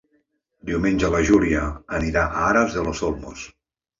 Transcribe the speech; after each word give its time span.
Diumenge 0.69 1.09
na 1.15 1.19
Júlia 1.27 1.67
irà 2.07 2.23
a 2.23 2.47
Aras 2.47 2.79
de 2.79 2.87
los 2.89 3.05
Olmos. 3.11 3.45